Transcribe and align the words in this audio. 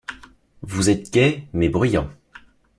Vous 0.63 0.89
êtes 0.89 1.13
gais, 1.13 1.43
mais 1.53 1.69
bruyants. 1.69 2.09